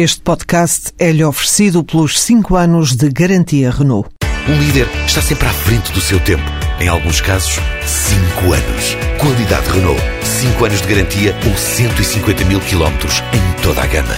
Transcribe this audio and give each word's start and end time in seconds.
Este 0.00 0.20
podcast 0.20 0.92
é-lhe 0.96 1.24
oferecido 1.24 1.82
pelos 1.82 2.20
5 2.20 2.54
anos 2.54 2.94
de 2.94 3.08
garantia 3.08 3.68
Renault. 3.68 4.08
Um 4.48 4.56
líder 4.56 4.86
está 5.04 5.20
sempre 5.20 5.48
à 5.48 5.52
frente 5.52 5.90
do 5.90 6.00
seu 6.00 6.20
tempo. 6.20 6.44
Em 6.78 6.86
alguns 6.86 7.20
casos, 7.20 7.54
5 7.84 8.52
anos. 8.52 8.94
Qualidade 9.20 9.68
Renault. 9.68 10.00
5 10.22 10.64
anos 10.64 10.82
de 10.82 10.86
garantia 10.86 11.34
ou 11.44 11.56
150 11.56 12.44
mil 12.44 12.60
quilómetros 12.60 13.14
em 13.34 13.60
toda 13.60 13.82
a 13.82 13.86
gama. 13.88 14.14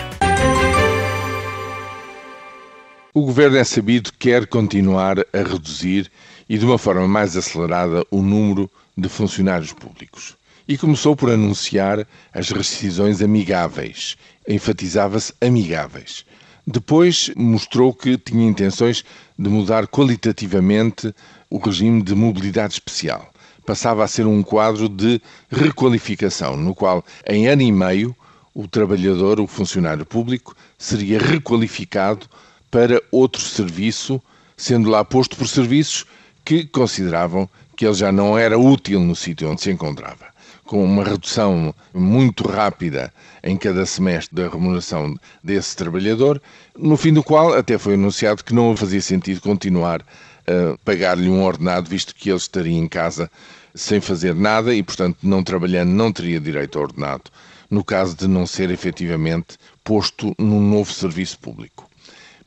O 3.14 3.22
governo 3.22 3.56
é 3.56 3.64
sabido 3.64 4.12
que 4.12 4.28
quer 4.28 4.46
continuar 4.46 5.20
a 5.32 5.38
reduzir 5.38 6.10
e 6.46 6.58
de 6.58 6.64
uma 6.66 6.76
forma 6.76 7.08
mais 7.08 7.38
acelerada 7.38 8.04
o 8.10 8.20
número 8.20 8.70
de 8.94 9.08
funcionários 9.08 9.72
públicos 9.72 10.36
e 10.70 10.78
começou 10.78 11.16
por 11.16 11.32
anunciar 11.32 12.06
as 12.32 12.50
rescisões 12.50 13.20
amigáveis. 13.20 14.16
Enfatizava-se 14.46 15.34
amigáveis. 15.40 16.24
Depois 16.64 17.28
mostrou 17.36 17.92
que 17.92 18.16
tinha 18.16 18.48
intenções 18.48 19.04
de 19.36 19.50
mudar 19.50 19.88
qualitativamente 19.88 21.12
o 21.50 21.58
regime 21.58 22.04
de 22.04 22.14
mobilidade 22.14 22.74
especial. 22.74 23.32
Passava 23.66 24.04
a 24.04 24.06
ser 24.06 24.28
um 24.28 24.44
quadro 24.44 24.88
de 24.88 25.20
requalificação, 25.50 26.56
no 26.56 26.72
qual, 26.72 27.04
em 27.28 27.48
ano 27.48 27.62
e 27.62 27.72
meio, 27.72 28.14
o 28.54 28.68
trabalhador, 28.68 29.40
o 29.40 29.48
funcionário 29.48 30.06
público, 30.06 30.54
seria 30.78 31.18
requalificado 31.18 32.28
para 32.70 33.02
outro 33.10 33.42
serviço, 33.42 34.22
sendo 34.56 34.88
lá 34.88 35.04
posto 35.04 35.36
por 35.36 35.48
serviços 35.48 36.06
que 36.44 36.64
consideravam 36.64 37.50
que 37.76 37.84
ele 37.84 37.94
já 37.94 38.12
não 38.12 38.38
era 38.38 38.56
útil 38.56 39.00
no 39.00 39.16
sítio 39.16 39.50
onde 39.50 39.62
se 39.62 39.72
encontrava 39.72 40.30
com 40.70 40.84
uma 40.84 41.02
redução 41.02 41.74
muito 41.92 42.46
rápida 42.46 43.12
em 43.42 43.56
cada 43.56 43.84
semestre 43.84 44.36
da 44.36 44.48
remuneração 44.48 45.16
desse 45.42 45.74
trabalhador, 45.74 46.40
no 46.78 46.96
fim 46.96 47.12
do 47.12 47.24
qual 47.24 47.52
até 47.54 47.76
foi 47.76 47.94
anunciado 47.94 48.44
que 48.44 48.54
não 48.54 48.76
fazia 48.76 49.00
sentido 49.00 49.40
continuar 49.40 50.00
a 50.46 50.78
pagar-lhe 50.84 51.28
um 51.28 51.42
ordenado, 51.42 51.90
visto 51.90 52.14
que 52.14 52.30
ele 52.30 52.36
estaria 52.36 52.78
em 52.78 52.86
casa 52.86 53.28
sem 53.74 54.00
fazer 54.00 54.32
nada 54.32 54.72
e, 54.72 54.80
portanto, 54.80 55.18
não 55.24 55.42
trabalhando, 55.42 55.90
não 55.90 56.12
teria 56.12 56.38
direito 56.38 56.78
ao 56.78 56.84
ordenado, 56.84 57.24
no 57.68 57.82
caso 57.82 58.14
de 58.14 58.28
não 58.28 58.46
ser 58.46 58.70
efetivamente 58.70 59.58
posto 59.82 60.32
num 60.38 60.60
novo 60.60 60.92
serviço 60.92 61.36
público. 61.40 61.90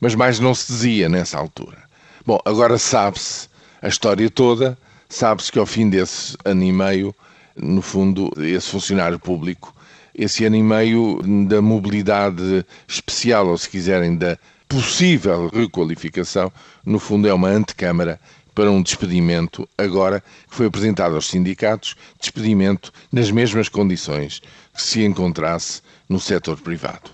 Mas 0.00 0.14
mais 0.14 0.40
não 0.40 0.54
se 0.54 0.72
dizia 0.72 1.10
nessa 1.10 1.36
altura. 1.36 1.76
Bom, 2.24 2.38
agora 2.46 2.78
sabe-se 2.78 3.50
a 3.82 3.88
história 3.88 4.30
toda, 4.30 4.78
sabe-se 5.10 5.52
que 5.52 5.58
ao 5.58 5.66
fim 5.66 5.90
desse 5.90 6.38
ano 6.42 6.64
e 6.64 6.72
meio 6.72 7.14
no 7.56 7.82
fundo, 7.82 8.30
esse 8.38 8.70
funcionário 8.70 9.18
público, 9.18 9.74
esse 10.14 10.44
ano 10.44 10.56
e 10.56 10.62
meio 10.62 11.20
da 11.48 11.60
mobilidade 11.60 12.64
especial, 12.86 13.48
ou 13.48 13.58
se 13.58 13.68
quiserem, 13.68 14.16
da 14.16 14.38
possível 14.68 15.48
requalificação, 15.48 16.52
no 16.84 16.98
fundo 16.98 17.28
é 17.28 17.34
uma 17.34 17.48
antecâmara 17.48 18.20
para 18.54 18.70
um 18.70 18.82
despedimento, 18.82 19.68
agora 19.76 20.20
que 20.48 20.54
foi 20.54 20.66
apresentado 20.66 21.14
aos 21.16 21.28
sindicatos, 21.28 21.96
despedimento 22.20 22.92
nas 23.10 23.30
mesmas 23.30 23.68
condições 23.68 24.40
que 24.72 24.82
se 24.82 25.02
encontrasse 25.02 25.82
no 26.08 26.20
setor 26.20 26.56
privado. 26.60 27.10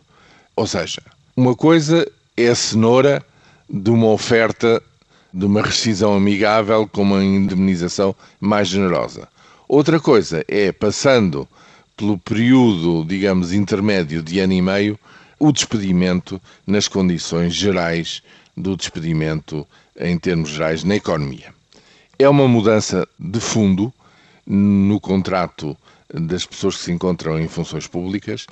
Ou 0.54 0.66
seja, 0.66 1.02
uma 1.36 1.56
coisa 1.56 2.06
é 2.36 2.48
a 2.48 2.54
cenoura 2.54 3.24
de 3.68 3.90
uma 3.90 4.08
oferta 4.08 4.82
de 5.32 5.44
uma 5.44 5.62
rescisão 5.62 6.14
amigável 6.14 6.88
com 6.88 7.02
uma 7.02 7.24
indemnização 7.24 8.14
mais 8.40 8.68
generosa. 8.68 9.28
Outra 9.72 10.00
coisa 10.00 10.44
é, 10.48 10.72
passando 10.72 11.48
pelo 11.96 12.18
período, 12.18 13.04
digamos, 13.06 13.52
intermédio 13.52 14.20
de 14.20 14.40
ano 14.40 14.52
e 14.52 14.60
meio, 14.60 14.98
o 15.38 15.52
despedimento 15.52 16.42
nas 16.66 16.88
condições 16.88 17.54
gerais 17.54 18.20
do 18.56 18.76
despedimento 18.76 19.64
em 19.96 20.18
termos 20.18 20.50
gerais 20.50 20.82
na 20.82 20.96
economia. 20.96 21.54
É 22.18 22.28
uma 22.28 22.48
mudança 22.48 23.06
de 23.16 23.38
fundo 23.38 23.94
no 24.44 24.98
contrato 24.98 25.76
das 26.12 26.44
pessoas 26.44 26.76
que 26.76 26.82
se 26.82 26.90
encontram 26.90 27.38
em 27.38 27.46
funções 27.46 27.86
públicas, 27.86 28.48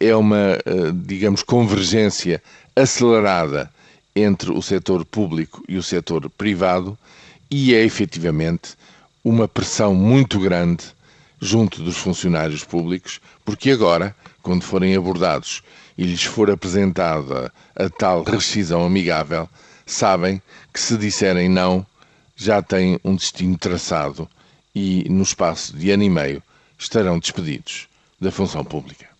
é 0.00 0.16
uma, 0.16 0.58
eh, 0.64 0.90
digamos, 1.04 1.42
convergência 1.42 2.42
acelerada 2.74 3.70
entre 4.16 4.50
o 4.50 4.62
setor 4.62 5.04
público 5.04 5.62
e 5.68 5.76
o 5.76 5.82
setor 5.82 6.30
privado 6.30 6.96
e 7.50 7.74
é 7.74 7.84
efetivamente 7.84 8.74
uma 9.24 9.46
pressão 9.46 9.94
muito 9.94 10.38
grande 10.38 10.84
junto 11.40 11.82
dos 11.82 11.96
funcionários 11.96 12.64
públicos, 12.64 13.20
porque 13.44 13.70
agora, 13.70 14.14
quando 14.42 14.62
forem 14.62 14.94
abordados 14.94 15.62
e 15.96 16.04
lhes 16.04 16.22
for 16.22 16.50
apresentada 16.50 17.52
a 17.74 17.88
tal 17.88 18.22
rescisão 18.22 18.84
amigável, 18.84 19.48
sabem 19.86 20.40
que 20.72 20.80
se 20.80 20.96
disserem 20.96 21.48
não, 21.48 21.86
já 22.36 22.62
têm 22.62 22.98
um 23.04 23.14
destino 23.14 23.56
traçado 23.58 24.28
e, 24.74 25.04
no 25.08 25.22
espaço 25.22 25.76
de 25.76 25.90
ano 25.90 26.02
e 26.02 26.10
meio, 26.10 26.42
estarão 26.78 27.18
despedidos 27.18 27.88
da 28.20 28.30
função 28.30 28.64
pública. 28.64 29.11